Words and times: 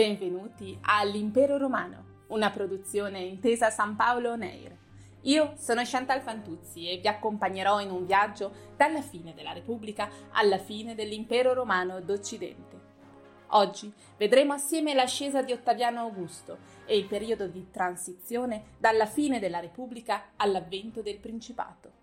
Benvenuti 0.00 0.78
all'Impero 0.80 1.58
Romano, 1.58 2.22
una 2.28 2.48
produzione 2.48 3.18
intesa 3.18 3.68
San 3.68 3.96
Paolo 3.96 4.34
Neir. 4.34 4.74
Io 5.24 5.52
sono 5.58 5.82
Chantal 5.84 6.22
Fantuzzi 6.22 6.88
e 6.88 6.96
vi 6.96 7.06
accompagnerò 7.06 7.80
in 7.80 7.90
un 7.90 8.06
viaggio 8.06 8.50
dalla 8.78 9.02
fine 9.02 9.34
della 9.34 9.52
Repubblica 9.52 10.08
alla 10.30 10.56
fine 10.56 10.94
dell'Impero 10.94 11.52
Romano 11.52 12.00
d'Occidente. 12.00 12.80
Oggi 13.48 13.92
vedremo 14.16 14.54
assieme 14.54 14.94
l'ascesa 14.94 15.42
di 15.42 15.52
Ottaviano 15.52 16.00
Augusto 16.00 16.56
e 16.86 16.96
il 16.96 17.04
periodo 17.04 17.46
di 17.46 17.68
transizione 17.70 18.76
dalla 18.78 19.04
fine 19.04 19.38
della 19.38 19.60
Repubblica 19.60 20.30
all'avvento 20.36 21.02
del 21.02 21.18
Principato. 21.18 21.99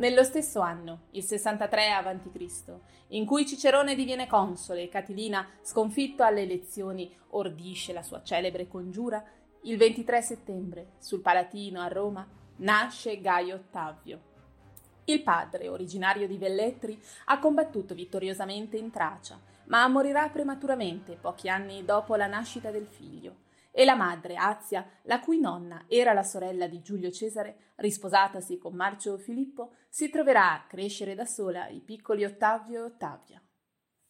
Nello 0.00 0.24
stesso 0.24 0.60
anno, 0.60 1.08
il 1.10 1.22
63 1.22 1.90
a.C., 1.92 2.72
in 3.08 3.26
cui 3.26 3.46
Cicerone 3.46 3.94
diviene 3.94 4.26
console 4.26 4.84
e 4.84 4.88
Catilina, 4.88 5.46
sconfitto 5.60 6.22
alle 6.22 6.40
elezioni, 6.40 7.14
ordisce 7.32 7.92
la 7.92 8.02
sua 8.02 8.22
celebre 8.22 8.66
congiura, 8.66 9.22
il 9.64 9.76
23 9.76 10.22
settembre, 10.22 10.92
sul 10.96 11.20
Palatino 11.20 11.82
a 11.82 11.88
Roma, 11.88 12.26
nasce 12.56 13.20
Gaio 13.20 13.56
Ottavio. 13.56 14.20
Il 15.04 15.22
padre, 15.22 15.68
originario 15.68 16.26
di 16.26 16.38
Velletri, 16.38 16.98
ha 17.26 17.38
combattuto 17.38 17.94
vittoriosamente 17.94 18.78
in 18.78 18.90
Tracia, 18.90 19.38
ma 19.64 19.86
morirà 19.86 20.30
prematuramente 20.30 21.18
pochi 21.20 21.50
anni 21.50 21.84
dopo 21.84 22.16
la 22.16 22.26
nascita 22.26 22.70
del 22.70 22.86
figlio 22.86 23.48
e 23.70 23.84
la 23.84 23.94
madre, 23.94 24.36
Azia, 24.36 24.84
la 25.02 25.20
cui 25.20 25.38
nonna 25.38 25.84
era 25.88 26.12
la 26.12 26.22
sorella 26.22 26.66
di 26.66 26.80
Giulio 26.80 27.10
Cesare, 27.10 27.72
risposatasi 27.76 28.58
con 28.58 28.74
Marcio 28.74 29.16
Filippo, 29.16 29.74
si 29.88 30.10
troverà 30.10 30.52
a 30.52 30.66
crescere 30.66 31.14
da 31.14 31.24
sola 31.24 31.68
i 31.68 31.80
piccoli 31.80 32.24
Ottavio 32.24 32.80
e 32.80 32.82
Ottavia. 32.82 33.42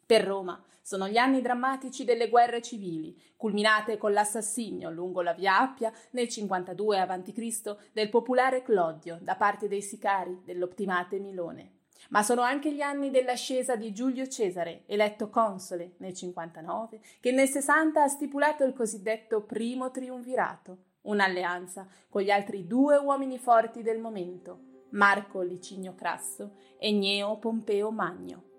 Per 0.06 0.25
Roma 0.25 0.62
sono 0.83 1.08
gli 1.08 1.19
anni 1.19 1.41
drammatici 1.41 2.05
delle 2.05 2.28
guerre 2.28 2.62
civili, 2.62 3.17
culminate 3.36 3.97
con 3.98 4.12
l'assassinio 4.12 4.91
lungo 4.91 5.22
la 5.22 5.34
via 5.34 5.61
Appia 5.61 5.92
nel 6.12 6.28
52 6.28 6.98
a.C. 6.98 7.77
del 7.92 8.08
popolare 8.08 8.62
Clodio 8.62 9.19
da 9.20 9.36
parte 9.36 9.69
dei 9.69 9.83
sicari 9.83 10.41
dell'optimate 10.45 11.19
Milone 11.19 11.80
ma 12.08 12.22
sono 12.22 12.42
anche 12.42 12.72
gli 12.72 12.80
anni 12.80 13.10
dell'ascesa 13.10 13.76
di 13.76 13.92
Giulio 13.92 14.26
Cesare, 14.26 14.82
eletto 14.86 15.28
console 15.28 15.92
nel 15.98 16.14
59, 16.14 17.00
che 17.20 17.32
nel 17.32 17.48
60 17.48 18.02
ha 18.02 18.08
stipulato 18.08 18.64
il 18.64 18.72
cosiddetto 18.72 19.42
primo 19.42 19.90
triunvirato, 19.90 20.78
un'alleanza 21.02 21.86
con 22.08 22.22
gli 22.22 22.30
altri 22.30 22.66
due 22.66 22.96
uomini 22.96 23.38
forti 23.38 23.82
del 23.82 23.98
momento, 23.98 24.68
Marco 24.90 25.40
Licinio 25.40 25.94
Crasso 25.94 26.56
e 26.78 26.92
Gneo 26.92 27.38
Pompeo 27.38 27.90
Magno. 27.90 28.49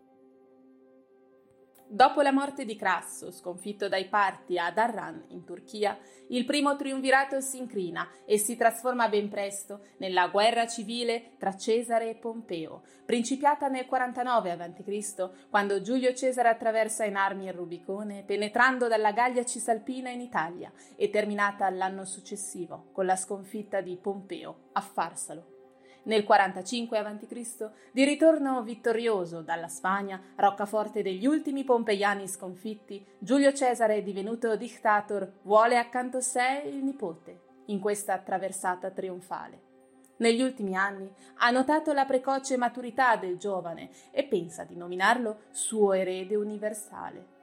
Dopo 1.93 2.21
la 2.21 2.31
morte 2.31 2.63
di 2.63 2.77
Crasso, 2.77 3.33
sconfitto 3.33 3.89
dai 3.89 4.07
Parti 4.07 4.57
ad 4.57 4.77
Arran, 4.77 5.25
in 5.31 5.43
Turchia, 5.43 5.99
il 6.29 6.45
primo 6.45 6.77
triunvirato 6.77 7.41
si 7.41 7.57
incrina 7.57 8.07
e 8.23 8.37
si 8.37 8.55
trasforma 8.55 9.09
ben 9.09 9.27
presto 9.27 9.81
nella 9.97 10.29
guerra 10.29 10.65
civile 10.67 11.31
tra 11.37 11.53
Cesare 11.53 12.09
e 12.09 12.15
Pompeo, 12.15 12.83
principiata 13.03 13.67
nel 13.67 13.87
49 13.87 14.51
a.C., 14.51 15.49
quando 15.49 15.81
Giulio 15.81 16.13
Cesare 16.13 16.47
attraversa 16.47 17.03
in 17.03 17.17
armi 17.17 17.47
il 17.47 17.53
Rubicone, 17.53 18.23
penetrando 18.25 18.87
dalla 18.87 19.11
Gallia 19.11 19.43
Cisalpina 19.43 20.09
in 20.11 20.21
Italia, 20.21 20.71
e 20.95 21.09
terminata 21.09 21.69
l'anno 21.69 22.05
successivo 22.05 22.85
con 22.93 23.05
la 23.05 23.17
sconfitta 23.17 23.81
di 23.81 23.97
Pompeo 23.97 24.69
a 24.71 24.79
Farsalo. 24.79 25.60
Nel 26.03 26.23
45 26.23 26.97
a.C., 26.97 27.69
di 27.91 28.03
ritorno 28.03 28.63
vittorioso 28.63 29.41
dalla 29.41 29.67
Spagna, 29.67 30.19
roccaforte 30.35 31.03
degli 31.03 31.27
ultimi 31.27 31.63
pompeiani 31.63 32.27
sconfitti, 32.27 33.05
Giulio 33.19 33.53
Cesare, 33.53 34.01
divenuto 34.01 34.55
dictator, 34.55 35.31
vuole 35.43 35.77
accanto 35.77 36.17
a 36.17 36.21
sé 36.21 36.63
il 36.65 36.83
nipote 36.83 37.49
in 37.65 37.79
questa 37.79 38.17
traversata 38.17 38.89
trionfale. 38.89 39.69
Negli 40.17 40.41
ultimi 40.41 40.75
anni 40.75 41.11
ha 41.37 41.49
notato 41.51 41.93
la 41.93 42.05
precoce 42.05 42.57
maturità 42.57 43.15
del 43.15 43.37
giovane 43.37 43.89
e 44.11 44.23
pensa 44.23 44.63
di 44.63 44.75
nominarlo 44.75 45.41
suo 45.51 45.93
erede 45.93 46.35
universale. 46.35 47.39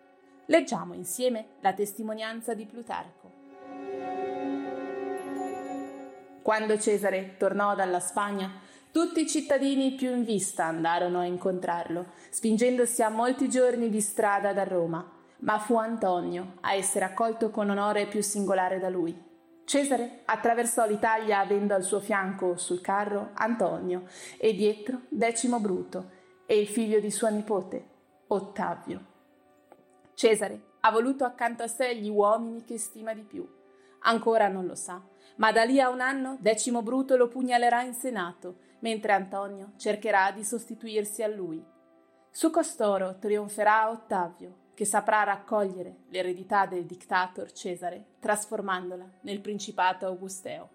Leggiamo 0.47 0.95
insieme 0.95 1.57
la 1.61 1.73
testimonianza 1.73 2.55
di 2.55 2.67
Plutarco. 2.67 3.38
Quando 6.49 6.79
Cesare 6.79 7.35
tornò 7.37 7.75
dalla 7.75 8.01
Spagna, 8.01 8.51
tutti 8.91 9.21
i 9.21 9.29
cittadini 9.29 9.93
più 9.93 10.17
in 10.17 10.25
vista 10.25 10.65
andarono 10.65 11.19
a 11.19 11.27
incontrarlo, 11.27 12.07
spingendosi 12.31 13.03
a 13.03 13.11
molti 13.11 13.51
giorni 13.51 13.91
di 13.91 14.01
strada 14.01 14.55
da 14.55 14.65
Roma, 14.65 15.07
ma 15.41 15.59
fu 15.59 15.77
Antonio 15.77 16.55
a 16.63 16.73
essere 16.73 17.05
accolto 17.05 17.51
con 17.51 17.69
onore 17.69 18.07
più 18.07 18.23
singolare 18.23 18.79
da 18.79 18.89
lui. 18.89 19.15
Cesare 19.67 20.23
attraversò 20.25 20.87
l'Italia 20.87 21.41
avendo 21.41 21.75
al 21.75 21.83
suo 21.83 22.01
fianco 22.01 22.57
sul 22.57 22.81
carro 22.81 23.33
Antonio 23.35 24.05
e 24.39 24.55
dietro 24.55 25.01
Decimo 25.11 25.61
Bruto 25.61 26.13
e 26.47 26.59
il 26.59 26.67
figlio 26.67 26.99
di 26.99 27.11
sua 27.11 27.29
nipote, 27.29 27.85
Ottavio. 28.29 29.05
Cesare 30.15 30.63
ha 30.81 30.91
voluto 30.91 31.27
accanto 31.27 31.63
a 31.63 31.69
sé 31.69 31.95
gli 31.97 32.09
uomini 32.09 32.65
che 32.65 32.79
stima 32.79 33.13
di 33.13 33.21
più. 33.21 33.47
Ancora 34.01 34.49
non 34.49 34.65
lo 34.65 34.77
sa, 34.77 35.03
ma 35.39 35.53
da 35.53 35.65
lì 35.65 35.81
a 35.81 35.89
un 35.89 36.01
anno 36.01 36.37
Decimo 36.41 36.83
Bruto 36.83 37.17
lo 37.17 37.29
pugnalerà 37.29 37.83
in 37.83 37.95
Senato, 37.95 38.59
mentre 38.81 39.13
Antonio 39.13 39.73
cercherà 39.77 40.31
di 40.31 40.45
sostituirsi 40.45 41.23
a 41.23 41.29
lui. 41.29 41.65
Su 42.31 42.51
costoro 42.51 43.19
trionferà 43.19 43.91
Ottavio, 43.91 44.67
che 44.75 44.85
saprà 44.85 45.25
raccogliere 45.25 46.05
l'eredità 46.11 46.67
del 46.67 46.85
dictator 46.85 47.51
Cesare, 47.51 48.05
trasformandola 48.21 49.09
nel 49.23 49.41
principato 49.41 50.07
augusteo. 50.07 50.71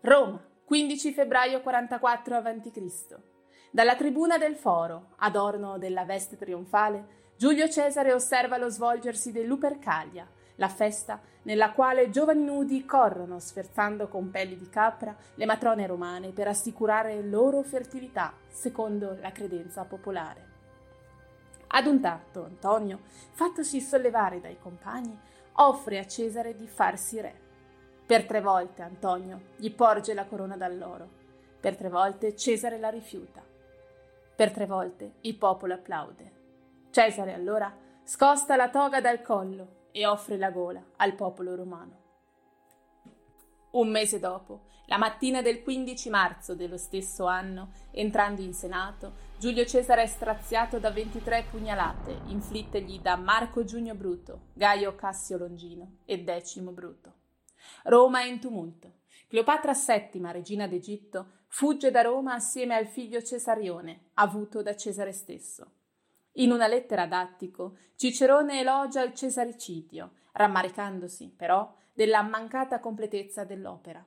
Roma, 0.00 0.44
15 0.64 1.12
febbraio 1.12 1.60
44 1.60 2.36
a.C. 2.36 3.16
Dalla 3.70 3.94
tribuna 3.94 4.38
del 4.38 4.56
foro, 4.56 5.14
adorno 5.18 5.78
della 5.78 6.04
veste 6.04 6.36
trionfale, 6.36 7.18
Giulio 7.36 7.68
Cesare 7.68 8.12
osserva 8.12 8.56
lo 8.56 8.68
svolgersi 8.68 9.30
dell'Upercalia, 9.30 10.28
la 10.60 10.68
festa 10.68 11.20
nella 11.42 11.72
quale 11.72 12.10
giovani 12.10 12.44
nudi 12.44 12.84
corrono 12.84 13.38
sferzando 13.38 14.08
con 14.08 14.30
pelli 14.30 14.58
di 14.58 14.68
capra 14.68 15.16
le 15.34 15.46
matrone 15.46 15.86
romane 15.86 16.32
per 16.32 16.48
assicurare 16.48 17.22
loro 17.22 17.62
fertilità, 17.62 18.34
secondo 18.46 19.16
la 19.20 19.32
credenza 19.32 19.84
popolare. 19.84 20.48
Ad 21.68 21.86
un 21.86 22.00
tratto 22.00 22.44
Antonio, 22.44 23.00
fattosi 23.32 23.80
sollevare 23.80 24.40
dai 24.40 24.58
compagni, 24.58 25.18
offre 25.52 25.98
a 25.98 26.06
Cesare 26.06 26.54
di 26.54 26.66
farsi 26.66 27.20
re. 27.20 27.34
Per 28.04 28.26
tre 28.26 28.42
volte 28.42 28.82
Antonio 28.82 29.40
gli 29.56 29.72
porge 29.72 30.12
la 30.12 30.26
corona 30.26 30.56
d'alloro, 30.56 31.08
per 31.58 31.74
tre 31.74 31.88
volte 31.88 32.36
Cesare 32.36 32.78
la 32.78 32.90
rifiuta, 32.90 33.42
per 34.36 34.50
tre 34.50 34.66
volte 34.66 35.12
il 35.22 35.36
popolo 35.36 35.72
applaude. 35.72 36.32
Cesare 36.90 37.32
allora 37.32 37.74
scosta 38.04 38.56
la 38.56 38.68
toga 38.68 39.00
dal 39.00 39.22
collo 39.22 39.78
e 39.92 40.06
offre 40.06 40.36
la 40.36 40.50
gola 40.50 40.82
al 40.96 41.14
popolo 41.14 41.54
romano. 41.54 41.98
Un 43.72 43.88
mese 43.88 44.18
dopo, 44.18 44.62
la 44.86 44.98
mattina 44.98 45.42
del 45.42 45.62
15 45.62 46.10
marzo 46.10 46.56
dello 46.56 46.76
stesso 46.76 47.26
anno, 47.26 47.70
entrando 47.92 48.42
in 48.42 48.52
Senato, 48.52 49.28
Giulio 49.38 49.64
Cesare 49.64 50.02
è 50.02 50.06
straziato 50.06 50.80
da 50.80 50.90
23 50.90 51.46
pugnalate 51.48 52.22
inflittegli 52.26 52.98
da 52.98 53.14
Marco 53.14 53.62
Giugno 53.62 53.94
Bruto, 53.94 54.48
Gaio 54.54 54.96
Cassio 54.96 55.38
Longino 55.38 55.98
e 56.04 56.24
Decimo 56.24 56.72
Bruto. 56.72 57.14
Roma 57.84 58.22
è 58.22 58.24
in 58.24 58.40
tumulto. 58.40 58.94
Cleopatra 59.28 59.74
VII, 59.74 60.32
regina 60.32 60.66
d'Egitto, 60.66 61.44
fugge 61.46 61.92
da 61.92 62.02
Roma 62.02 62.34
assieme 62.34 62.74
al 62.74 62.86
figlio 62.86 63.22
Cesarione, 63.22 64.10
avuto 64.14 64.60
da 64.60 64.74
Cesare 64.74 65.12
stesso. 65.12 65.74
In 66.34 66.52
una 66.52 66.68
lettera 66.68 67.02
ad 67.02 67.12
Attico, 67.12 67.76
Cicerone 67.96 68.60
elogia 68.60 69.02
il 69.02 69.14
cesaricidio, 69.14 70.12
rammaricandosi, 70.32 71.34
però, 71.36 71.74
della 71.92 72.22
mancata 72.22 72.78
completezza 72.78 73.44
dell'opera. 73.44 74.04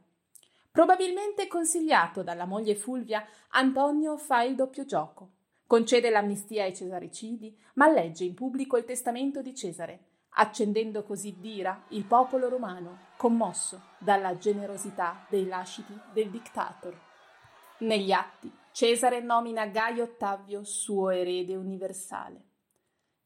Probabilmente 0.71 1.47
consigliato 1.47 2.23
dalla 2.23 2.45
moglie 2.45 2.75
Fulvia, 2.75 3.23
Antonio 3.49 4.17
fa 4.17 4.41
il 4.41 4.55
doppio 4.55 4.85
gioco. 4.85 5.31
concede 5.67 6.09
l'amnistia 6.11 6.63
ai 6.63 6.75
cesaricidi, 6.75 7.57
ma 7.75 7.89
legge 7.91 8.23
in 8.23 8.35
pubblico 8.35 8.77
il 8.77 8.85
testamento 8.85 9.41
di 9.41 9.55
Cesare, 9.55 9.99
accendendo 10.35 11.03
così 11.03 11.37
d'ira 11.39 11.85
il 11.89 12.03
popolo 12.03 12.47
romano, 12.47 12.99
commosso 13.17 13.81
dalla 13.97 14.37
generosità 14.37 15.25
dei 15.29 15.47
lasciti 15.47 15.97
del 16.13 16.29
dictator. 16.29 16.95
Negli 17.79 18.11
atti 18.11 18.51
Cesare 18.73 19.21
nomina 19.21 19.67
Gaio 19.67 20.01
Ottavio 20.01 20.63
suo 20.63 21.11
erede 21.11 21.55
universale. 21.55 22.43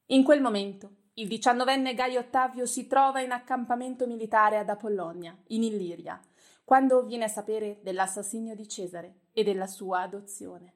In 0.08 0.26
quel 0.26 0.42
momento 0.42 0.96
il 1.14 1.30
diciannovenne 1.30 1.94
Gaio 1.94 2.20
Ottavio 2.20 2.66
si 2.66 2.86
trova 2.86 3.22
in 3.22 3.32
accampamento 3.32 4.06
militare 4.08 4.58
ad 4.58 4.68
Apollonia, 4.68 5.34
in 5.48 5.64
Illiria, 5.64 6.20
quando 6.66 7.06
viene 7.06 7.24
a 7.24 7.30
sapere 7.30 7.80
dell'assassinio 7.82 8.56
di 8.56 8.68
Cesare 8.68 9.20
e 9.32 9.46
della 9.46 9.68
sua 9.68 10.02
adozione. 10.02 10.74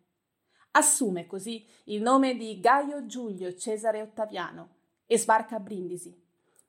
Assume 0.71 1.27
così 1.27 1.67
il 1.87 2.01
nome 2.01 2.37
di 2.37 2.61
Gaio 2.61 3.05
Giulio 3.05 3.53
Cesare 3.53 4.01
Ottaviano 4.01 4.69
e 5.05 5.17
sbarca 5.17 5.57
a 5.57 5.59
Brindisi. 5.59 6.17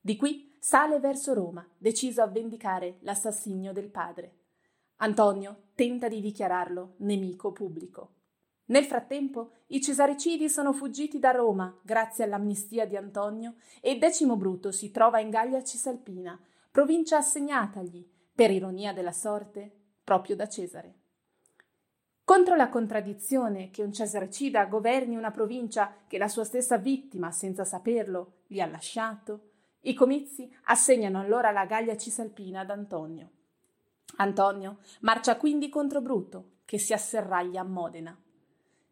Di 0.01 0.17
qui 0.17 0.57
sale 0.59 0.99
verso 0.99 1.35
Roma, 1.35 1.65
deciso 1.79 2.21
a 2.21 2.27
vendicare 2.27 2.97
l'assassinio 3.03 3.73
del 3.73 3.91
padre. 3.91 4.42
Antonio 4.97 5.69
tenta 5.75 6.09
di 6.09 6.21
dichiararlo 6.21 6.95
nemico 6.99 7.53
pubblico. 7.53 8.15
Nel 8.67 8.85
frattempo 8.85 9.53
i 9.69 9.81
cesaricidi 9.83 10.49
sono 10.49 10.73
fuggiti 10.73 11.19
da 11.19 11.31
Roma 11.31 11.79
grazie 11.83 12.25
all'amnistia 12.25 12.87
di 12.87 12.97
Antonio 12.97 13.57
e 13.81 13.99
Decimo 13.99 14.37
Bruto 14.37 14.71
si 14.71 14.91
trova 14.91 15.19
in 15.19 15.31
Gallia 15.31 15.63
Cisalpina, 15.65 16.39
provincia 16.71 17.19
assegnatagli, 17.19 18.09
per 18.35 18.51
ironia 18.51 18.93
della 18.93 19.13
sorte, 19.13 19.71
proprio 20.03 20.37
da 20.37 20.49
Cesare. 20.49 20.95
Contro 22.25 22.55
la 22.55 22.69
contraddizione 22.69 23.71
che 23.71 23.83
un 23.83 23.93
cesaricida 23.93 24.65
governi 24.67 25.17
una 25.17 25.33
provincia 25.33 25.95
che 26.07 26.19
la 26.19 26.29
sua 26.29 26.45
stessa 26.45 26.79
vittima, 26.79 27.31
senza 27.33 27.65
saperlo, 27.65 28.43
gli 28.47 28.61
ha 28.61 28.67
lasciato, 28.67 29.51
i 29.81 29.95
comizi 29.95 30.51
assegnano 30.65 31.19
allora 31.19 31.51
la 31.51 31.67
Gallia 31.67 31.97
Cisalpina 31.97 32.61
ad 32.61 32.71
Antonio. 32.71 33.31
Antonio 34.17 34.79
marcia 35.01 35.37
quindi 35.37 35.69
contro 35.69 36.01
Bruto, 36.01 36.51
che 36.65 36.79
si 36.79 36.93
asserraglia 36.93 37.61
a 37.61 37.65
Modena. 37.65 38.17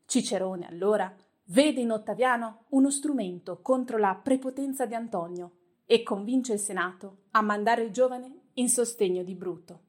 Cicerone, 0.06 0.66
allora, 0.66 1.14
vede 1.46 1.80
in 1.80 1.90
Ottaviano 1.90 2.64
uno 2.70 2.90
strumento 2.90 3.60
contro 3.60 3.98
la 3.98 4.18
prepotenza 4.22 4.86
di 4.86 4.94
Antonio 4.94 5.52
e 5.86 6.02
convince 6.02 6.54
il 6.54 6.58
Senato 6.58 7.24
a 7.32 7.42
mandare 7.42 7.82
il 7.82 7.90
giovane 7.90 8.48
in 8.54 8.68
sostegno 8.68 9.22
di 9.22 9.34
Bruto. 9.34 9.88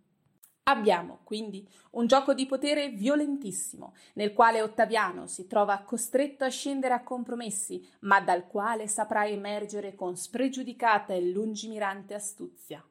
Abbiamo 0.64 1.20
quindi 1.24 1.68
un 1.92 2.06
gioco 2.06 2.34
di 2.34 2.46
potere 2.46 2.90
violentissimo, 2.90 3.94
nel 4.14 4.32
quale 4.32 4.62
Ottaviano 4.62 5.26
si 5.26 5.48
trova 5.48 5.80
costretto 5.80 6.44
a 6.44 6.50
scendere 6.50 6.94
a 6.94 7.04
compromessi, 7.04 7.88
ma 8.02 8.22
dal 8.22 8.48
quale 8.48 8.88
saprà 8.88 9.28
emergere 9.28 9.96
con 9.96 10.16
spregiudicata 10.16 11.14
e 11.14 11.22
lungimirante 11.30 12.14
astuzia. 12.14 12.84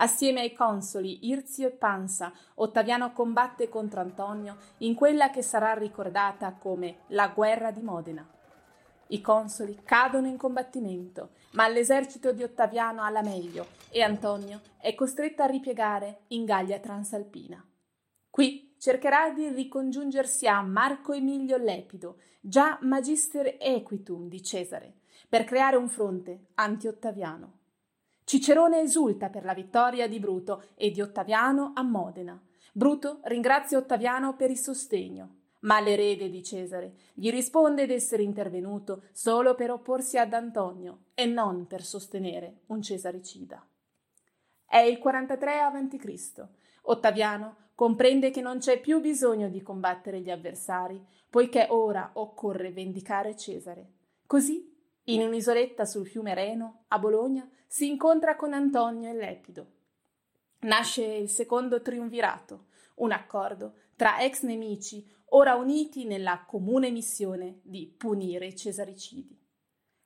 Assieme 0.00 0.42
ai 0.42 0.52
consoli 0.52 1.26
Irzio 1.26 1.66
e 1.66 1.70
Pansa, 1.72 2.32
Ottaviano 2.54 3.12
combatte 3.12 3.68
contro 3.68 4.00
Antonio 4.00 4.56
in 4.78 4.94
quella 4.94 5.30
che 5.30 5.42
sarà 5.42 5.72
ricordata 5.74 6.52
come 6.52 6.98
la 7.08 7.28
guerra 7.28 7.72
di 7.72 7.82
Modena. 7.82 8.24
I 9.08 9.20
consoli 9.20 9.80
cadono 9.82 10.28
in 10.28 10.36
combattimento, 10.36 11.30
ma 11.52 11.66
l'esercito 11.66 12.30
di 12.30 12.44
Ottaviano 12.44 13.02
ha 13.02 13.10
la 13.10 13.22
meglio 13.22 13.66
e 13.90 14.02
Antonio 14.02 14.60
è 14.78 14.94
costretto 14.94 15.42
a 15.42 15.46
ripiegare 15.46 16.20
in 16.28 16.44
Gallia 16.44 16.78
Transalpina. 16.78 17.64
Qui 18.30 18.76
cercherà 18.78 19.30
di 19.30 19.48
ricongiungersi 19.48 20.46
a 20.46 20.60
Marco 20.62 21.12
Emilio 21.12 21.56
Lepido, 21.56 22.18
già 22.40 22.78
magister 22.82 23.56
equitum 23.58 24.28
di 24.28 24.42
Cesare, 24.44 25.00
per 25.28 25.42
creare 25.42 25.74
un 25.74 25.88
fronte 25.88 26.50
anti-Ottaviano. 26.54 27.57
Cicerone 28.28 28.80
esulta 28.80 29.30
per 29.30 29.42
la 29.42 29.54
vittoria 29.54 30.06
di 30.06 30.20
Bruto 30.20 30.64
e 30.74 30.90
di 30.90 31.00
Ottaviano 31.00 31.72
a 31.74 31.82
Modena. 31.82 32.38
Bruto 32.74 33.20
ringrazia 33.22 33.78
Ottaviano 33.78 34.36
per 34.36 34.50
il 34.50 34.58
sostegno, 34.58 35.36
ma 35.60 35.80
l'erede 35.80 36.28
di 36.28 36.42
Cesare 36.42 36.92
gli 37.14 37.30
risponde 37.30 37.86
d'essere 37.86 38.22
intervenuto 38.22 39.04
solo 39.12 39.54
per 39.54 39.70
opporsi 39.70 40.18
ad 40.18 40.34
Antonio 40.34 41.04
e 41.14 41.24
non 41.24 41.66
per 41.66 41.82
sostenere 41.82 42.64
un 42.66 42.82
cesaricida. 42.82 43.66
È 44.66 44.76
il 44.76 44.98
43 44.98 45.60
a.C. 45.60 46.46
Ottaviano 46.82 47.56
comprende 47.74 48.30
che 48.30 48.42
non 48.42 48.58
c'è 48.58 48.78
più 48.78 49.00
bisogno 49.00 49.48
di 49.48 49.62
combattere 49.62 50.20
gli 50.20 50.30
avversari, 50.30 51.02
poiché 51.30 51.68
ora 51.70 52.10
occorre 52.12 52.72
vendicare 52.72 53.34
Cesare. 53.34 53.92
Così 54.26 54.76
in 55.04 55.22
un'isoletta 55.22 55.86
sul 55.86 56.06
fiume 56.06 56.34
Reno, 56.34 56.84
a 56.88 56.98
Bologna, 56.98 57.48
si 57.68 57.86
incontra 57.86 58.34
con 58.34 58.54
Antonio 58.54 59.10
e 59.10 59.14
Lepido. 59.14 59.72
Nasce 60.60 61.04
il 61.04 61.28
secondo 61.28 61.82
triunvirato, 61.82 62.68
un 62.96 63.12
accordo 63.12 63.74
tra 63.94 64.20
ex 64.20 64.42
nemici 64.42 65.06
ora 65.30 65.54
uniti 65.54 66.04
nella 66.04 66.44
comune 66.46 66.90
missione 66.90 67.60
di 67.62 67.94
punire 67.96 68.46
i 68.46 68.56
cesaricidi. 68.56 69.38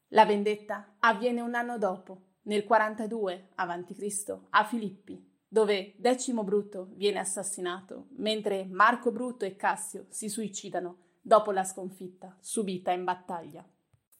La 0.09 0.27
vendetta 0.27 0.97
avviene 0.99 1.41
un 1.41 1.55
anno 1.55 1.79
dopo, 1.79 2.23
nel 2.43 2.65
42 2.65 3.51
a.C., 3.55 4.39
a 4.51 4.65
Filippi, 4.65 5.31
dove 5.47 5.95
Decimo 5.97 6.43
Bruto 6.43 6.89
viene 6.95 7.21
assassinato, 7.21 8.09
mentre 8.17 8.65
Marco 8.65 9.13
Bruto 9.13 9.45
e 9.45 9.55
Cassio 9.55 10.07
si 10.09 10.29
suicidano 10.29 10.99
dopo 11.21 11.53
la 11.53 11.63
sconfitta 11.63 12.37
subita 12.41 12.91
in 12.91 13.05
battaglia. 13.05 13.65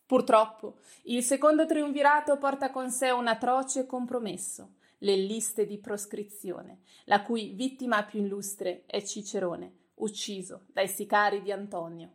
Purtroppo, 0.07 0.79
il 1.05 1.23
secondo 1.23 1.67
triunvirato 1.67 2.37
porta 2.37 2.71
con 2.71 2.91
sé 2.91 3.11
un 3.11 3.27
atroce 3.27 3.87
compromesso, 3.87 4.75
le 4.99 5.17
liste 5.17 5.67
di 5.67 5.79
proscrizione, 5.79 6.83
la 7.05 7.23
cui 7.23 7.53
vittima 7.55 8.05
più 8.05 8.21
illustre 8.21 8.85
è 8.87 9.03
Cicerone, 9.03 9.91
ucciso 9.95 10.67
dai 10.67 10.89
sicari 10.89 11.43
di 11.43 11.51
Antonio. 11.51 12.11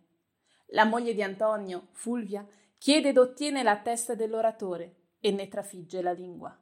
La 0.71 0.85
moglie 0.85 1.13
di 1.13 1.21
Antonio, 1.21 1.87
Fulvia, 1.91 2.45
chiede 2.77 3.09
ed 3.09 3.17
ottiene 3.17 3.63
la 3.63 3.77
testa 3.77 4.15
dell'oratore 4.15 4.95
e 5.19 5.31
ne 5.31 5.47
trafigge 5.47 6.01
la 6.01 6.11
lingua. 6.11 6.57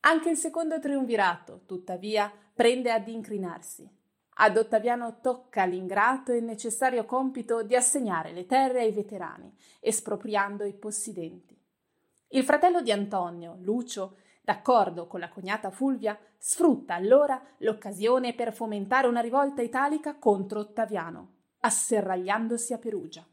Anche 0.00 0.30
il 0.30 0.36
secondo 0.36 0.78
triunvirato, 0.78 1.62
tuttavia, 1.66 2.32
prende 2.54 2.90
ad 2.90 3.08
incrinarsi. 3.08 3.88
Ad 4.36 4.56
Ottaviano 4.56 5.20
tocca 5.20 5.64
l'ingrato 5.64 6.32
e 6.32 6.40
necessario 6.40 7.04
compito 7.04 7.62
di 7.62 7.76
assegnare 7.76 8.32
le 8.32 8.46
terre 8.46 8.80
ai 8.80 8.90
veterani, 8.90 9.54
espropriando 9.80 10.64
i 10.64 10.72
possidenti. 10.72 11.56
Il 12.28 12.42
fratello 12.42 12.82
di 12.82 12.90
Antonio, 12.90 13.56
Lucio, 13.60 14.16
d'accordo 14.42 15.06
con 15.06 15.20
la 15.20 15.28
cognata 15.28 15.70
Fulvia, 15.70 16.18
sfrutta 16.36 16.94
allora 16.94 17.40
l'occasione 17.58 18.34
per 18.34 18.52
fomentare 18.52 19.06
una 19.06 19.20
rivolta 19.20 19.62
italica 19.62 20.16
contro 20.16 20.60
Ottaviano, 20.60 21.34
asserragliandosi 21.60 22.72
a 22.72 22.78
Perugia. 22.78 23.24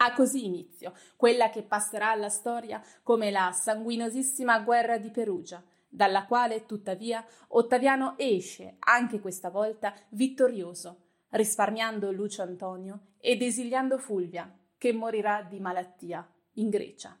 Ha 0.00 0.12
così 0.12 0.44
inizio 0.44 0.92
quella 1.16 1.48
che 1.48 1.62
passerà 1.62 2.10
alla 2.10 2.28
storia 2.28 2.80
come 3.02 3.30
la 3.30 3.50
sanguinosissima 3.50 4.60
guerra 4.60 4.98
di 4.98 5.10
Perugia, 5.10 5.60
dalla 5.88 6.26
quale 6.26 6.66
tuttavia 6.66 7.24
Ottaviano 7.48 8.14
esce 8.18 8.76
anche 8.80 9.20
questa 9.20 9.50
volta 9.50 9.94
vittorioso, 10.10 11.06
risparmiando 11.30 12.12
Lucio 12.12 12.42
Antonio 12.42 13.14
ed 13.18 13.42
esiliando 13.42 13.98
Fulvia, 13.98 14.52
che 14.76 14.92
morirà 14.92 15.42
di 15.42 15.58
malattia 15.58 16.26
in 16.54 16.68
Grecia. 16.68 17.18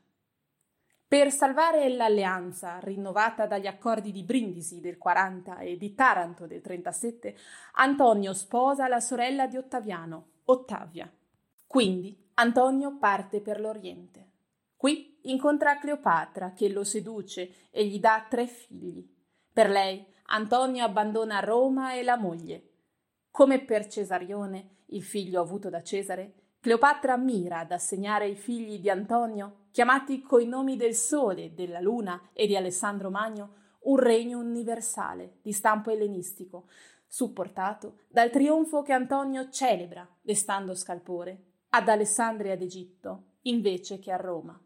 Per 1.08 1.32
salvare 1.32 1.88
l'alleanza 1.88 2.78
rinnovata 2.80 3.46
dagli 3.46 3.66
accordi 3.66 4.12
di 4.12 4.22
Brindisi 4.22 4.80
del 4.80 4.98
40 4.98 5.60
e 5.60 5.78
di 5.78 5.94
Taranto 5.94 6.46
del 6.46 6.60
37, 6.60 7.34
Antonio 7.76 8.34
sposa 8.34 8.88
la 8.88 9.00
sorella 9.00 9.46
di 9.46 9.56
Ottaviano, 9.56 10.32
Ottavia. 10.44 11.10
Quindi 11.66 12.30
Antonio 12.34 12.98
parte 12.98 13.40
per 13.40 13.58
l'Oriente. 13.58 14.27
Qui 14.78 15.18
incontra 15.22 15.76
Cleopatra 15.76 16.52
che 16.52 16.68
lo 16.68 16.84
seduce 16.84 17.68
e 17.72 17.84
gli 17.84 17.98
dà 17.98 18.24
tre 18.30 18.46
figli. 18.46 19.04
Per 19.52 19.68
lei 19.68 20.06
Antonio 20.26 20.84
abbandona 20.84 21.40
Roma 21.40 21.94
e 21.94 22.04
la 22.04 22.16
moglie. 22.16 22.74
Come 23.28 23.64
per 23.64 23.88
Cesarione, 23.88 24.84
il 24.90 25.02
figlio 25.02 25.40
avuto 25.40 25.68
da 25.68 25.82
Cesare, 25.82 26.34
Cleopatra 26.60 27.16
mira 27.16 27.58
ad 27.58 27.72
assegnare 27.72 28.28
i 28.28 28.36
figli 28.36 28.78
di 28.78 28.88
Antonio, 28.88 29.66
chiamati 29.72 30.22
coi 30.22 30.46
nomi 30.46 30.76
del 30.76 30.94
Sole, 30.94 31.54
della 31.54 31.80
Luna 31.80 32.30
e 32.32 32.46
di 32.46 32.54
Alessandro 32.54 33.10
Magno, 33.10 33.54
un 33.80 33.98
regno 33.98 34.38
universale 34.38 35.38
di 35.42 35.50
stampo 35.50 35.90
ellenistico, 35.90 36.68
supportato 37.04 38.02
dal 38.06 38.30
trionfo 38.30 38.82
che 38.82 38.92
Antonio 38.92 39.50
celebra, 39.50 40.08
destando 40.20 40.76
scalpore, 40.76 41.46
ad 41.70 41.88
Alessandria 41.88 42.56
d'Egitto 42.56 43.24
invece 43.42 43.98
che 43.98 44.12
a 44.12 44.16
Roma. 44.16 44.60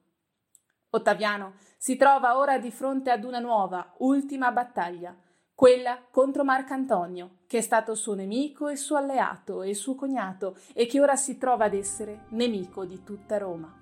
Ottaviano 0.95 1.55
si 1.79 1.97
trova 1.97 2.37
ora 2.37 2.59
di 2.59 2.71
fronte 2.71 3.11
ad 3.11 3.25
una 3.25 3.39
nuova, 3.39 3.95
ultima 3.99 4.53
battaglia, 4.53 5.17
quella 5.55 5.99
contro 6.11 6.45
Marcantonio, 6.45 7.39
che 7.47 7.59
è 7.59 7.61
stato 7.63 7.95
suo 7.95 8.15
nemico 8.15 8.69
e 8.69 8.77
suo 8.77 8.97
alleato 8.97 9.63
e 9.63 9.73
suo 9.73 9.95
cognato 9.95 10.59
e 10.75 10.85
che 10.85 11.01
ora 11.01 11.17
si 11.17 11.39
trova 11.39 11.65
ad 11.65 11.73
essere 11.73 12.27
nemico 12.31 12.85
di 12.85 13.03
tutta 13.05 13.39
Roma. 13.39 13.75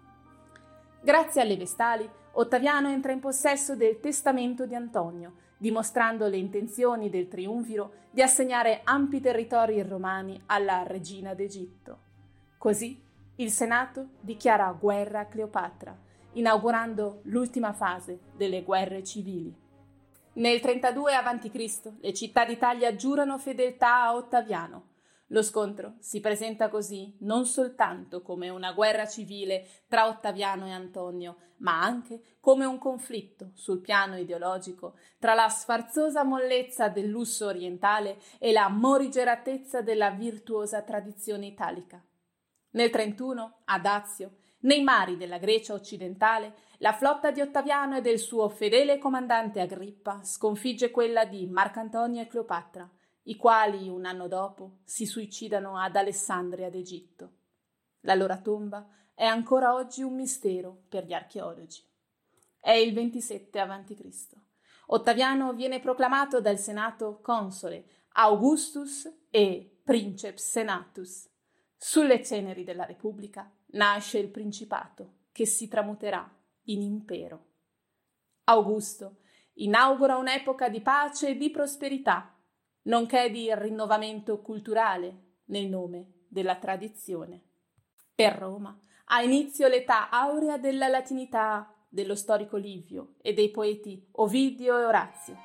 Grazie 1.03 1.41
alle 1.41 1.57
Vestali, 1.57 2.09
Ottaviano 2.33 2.89
entra 2.89 3.11
in 3.11 3.19
possesso 3.19 3.75
del 3.75 3.99
testamento 3.99 4.65
di 4.65 4.77
Antonio, 4.77 5.33
dimostrando 5.57 6.29
le 6.29 6.37
intenzioni 6.37 7.11
del 7.11 7.27
triunviro 7.27 7.93
di 8.13 8.23
assegnare 8.23 8.83
ampi 8.85 9.21
territori 9.21 9.83
romani 9.83 10.41
alla 10.47 10.85
regina 10.85 11.35
d'Egitto. 11.35 11.99
Così 12.57 13.03
il 13.37 13.51
Senato 13.51 14.11
dichiara 14.21 14.71
guerra 14.79 15.21
a 15.21 15.27
Cleopatra, 15.27 16.09
inaugurando 16.33 17.21
l'ultima 17.25 17.73
fase 17.73 18.21
delle 18.37 18.63
guerre 18.63 19.03
civili. 19.03 19.55
Nel 20.35 20.61
32 20.61 21.15
a.C. 21.15 21.93
le 22.01 22.15
città 22.15 22.45
d'Italia 22.45 22.95
giurano 22.95 23.37
fedeltà 23.39 24.03
a 24.03 24.15
Ottaviano. 24.15 24.89
Lo 25.29 25.43
scontro 25.43 25.95
si 26.01 26.21
presenta 26.21 26.69
così 26.69 27.17
non 27.21 27.47
soltanto 27.47 28.23
come 28.23 28.49
una 28.49 28.73
guerra 28.73 29.07
civile 29.07 29.67
tra 29.87 30.07
Ottaviano 30.09 30.67
e 30.67 30.71
Antonio, 30.71 31.37
ma 31.59 31.81
anche 31.83 32.39
come 32.41 32.65
un 32.65 32.79
conflitto 32.79 33.51
sul 33.55 33.81
piano 33.81 34.17
ideologico 34.17 34.97
tra 35.19 35.35
la 35.35 35.49
sfarzosa 35.49 36.25
mollezza 36.25 36.89
del 36.89 37.07
lusso 37.07 37.47
orientale 37.47 38.19
e 38.39 38.51
la 38.53 38.69
morigeratezza 38.69 39.83
della 39.83 40.11
virtuosa 40.11 40.83
tradizione 40.83 41.47
italica. 41.47 42.03
Nel 42.73 42.91
31, 42.91 43.63
ad 43.65 43.87
Azio, 43.87 44.37
nei 44.61 44.83
mari 44.83 45.17
della 45.17 45.39
Grecia 45.39 45.73
occidentale, 45.73 46.55
la 46.79 46.93
flotta 46.93 47.31
di 47.31 47.41
Ottaviano 47.41 47.97
e 47.97 48.01
del 48.01 48.19
suo 48.19 48.49
fedele 48.49 48.99
comandante 48.99 49.61
Agrippa 49.61 50.23
sconfigge 50.23 50.91
quella 50.91 51.25
di 51.25 51.47
Marcantonio 51.47 52.23
e 52.23 52.27
Cleopatra, 52.27 52.89
i 53.25 53.37
quali 53.37 53.89
un 53.89 54.05
anno 54.05 54.29
dopo 54.29 54.79
si 54.85 55.07
suicidano 55.07 55.79
ad 55.79 55.97
Alessandria 55.97 56.71
d'Egitto. 56.71 57.33
La 58.01 58.15
loro 58.15 58.41
tomba 58.41 58.89
è 59.15 59.25
ancora 59.25 59.75
oggi 59.75 60.03
un 60.03 60.15
mistero 60.15 60.85
per 60.89 61.05
gli 61.05 61.13
archeologi. 61.13 61.83
È 62.59 62.73
il 62.73 62.93
27 62.93 63.59
a.C. 63.61 63.95
Ottaviano 64.87 65.53
viene 65.53 65.81
proclamato 65.81 66.41
dal 66.41 66.59
Senato 66.59 67.21
console, 67.23 67.85
Augustus 68.13 69.09
e 69.31 69.81
Princeps 69.85 70.51
Senatus. 70.51 71.30
Sulle 71.83 72.23
ceneri 72.23 72.63
della 72.63 72.85
Repubblica 72.85 73.51
nasce 73.69 74.19
il 74.19 74.29
Principato, 74.29 75.29
che 75.33 75.47
si 75.47 75.67
tramuterà 75.67 76.31
in 76.65 76.83
impero. 76.83 77.47
Augusto 78.45 79.21
inaugura 79.55 80.19
un'epoca 80.19 80.69
di 80.69 80.83
pace 80.83 81.31
e 81.31 81.37
di 81.37 81.51
prosperità, 81.51 82.39
nonché 82.83 83.31
di 83.31 83.49
rinnovamento 83.55 84.43
culturale 84.43 85.39
nel 85.47 85.69
nome 85.69 86.27
della 86.29 86.57
tradizione. 86.57 87.45
Per 88.15 88.35
Roma 88.35 88.79
ha 89.07 89.23
inizio 89.23 89.67
l'età 89.67 90.11
aurea 90.11 90.59
della 90.59 90.87
latinità 90.87 91.75
dello 91.89 92.15
storico 92.15 92.59
Livio 92.59 93.15
e 93.23 93.33
dei 93.33 93.51
poeti 93.51 94.07
Ovidio 94.13 94.79
e 94.79 94.85
Orazio. 94.85 95.37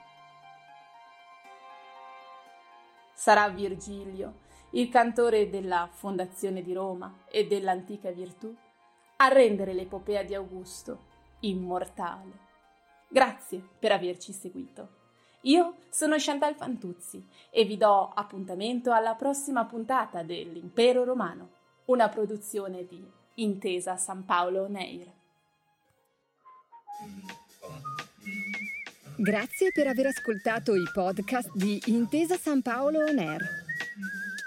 Sarà 3.14 3.48
Virgilio 3.48 4.44
il 4.76 4.90
cantore 4.90 5.50
della 5.50 5.90
fondazione 5.92 6.62
di 6.62 6.74
Roma 6.74 7.24
e 7.30 7.48
dell'antica 7.48 8.12
virtù, 8.12 8.54
a 9.18 9.28
rendere 9.30 9.74
l'epopea 9.74 10.24
di 10.24 10.36
Augusto 10.36 11.14
immortale. 11.42 12.44
Grazie 13.08 13.62
per 13.80 13.94
averci 13.94 14.34
seguito. 14.34 15.04
Io 15.42 15.76
sono 15.90 16.16
Chantal 16.18 16.56
Fantuzzi 16.56 17.26
e 17.52 17.64
vi 17.64 17.78
do 17.78 18.12
appuntamento 18.14 18.92
alla 18.92 19.14
prossima 19.14 19.64
puntata 19.66 20.24
dell'Impero 20.24 21.04
Romano, 21.04 21.50
una 21.86 22.10
produzione 22.10 22.86
di 22.86 23.04
Intesa 23.36 23.96
San 23.96 24.26
Paolo 24.26 24.68
Neir. 24.68 25.12
Grazie 29.18 29.72
per 29.72 29.88
aver 29.88 30.08
ascoltato 30.08 30.76
i 30.76 30.84
podcast 30.92 31.52
di 31.54 31.82
Intesa 31.86 32.36
San 32.36 32.62
Paolo 32.62 33.00
On 33.00 33.18
Air. 33.18 33.64